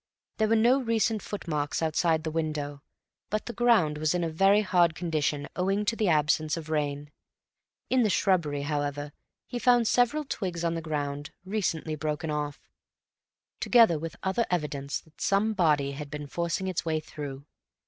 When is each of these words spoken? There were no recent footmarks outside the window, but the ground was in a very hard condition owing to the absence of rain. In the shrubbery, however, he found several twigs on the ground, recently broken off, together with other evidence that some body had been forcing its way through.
There 0.37 0.47
were 0.47 0.55
no 0.55 0.79
recent 0.81 1.21
footmarks 1.21 1.79
outside 1.83 2.23
the 2.23 2.31
window, 2.31 2.81
but 3.29 3.45
the 3.45 3.53
ground 3.53 3.99
was 3.99 4.15
in 4.15 4.23
a 4.23 4.31
very 4.31 4.61
hard 4.61 4.95
condition 4.95 5.47
owing 5.55 5.85
to 5.85 5.95
the 5.95 6.07
absence 6.09 6.57
of 6.57 6.71
rain. 6.71 7.11
In 7.87 8.01
the 8.01 8.09
shrubbery, 8.09 8.63
however, 8.63 9.11
he 9.45 9.59
found 9.59 9.87
several 9.87 10.25
twigs 10.25 10.63
on 10.63 10.73
the 10.73 10.81
ground, 10.81 11.29
recently 11.45 11.93
broken 11.95 12.31
off, 12.31 12.59
together 13.59 13.99
with 13.99 14.15
other 14.23 14.47
evidence 14.49 14.99
that 15.01 15.21
some 15.21 15.53
body 15.53 15.91
had 15.91 16.09
been 16.09 16.25
forcing 16.25 16.67
its 16.67 16.83
way 16.83 16.99
through. 16.99 17.45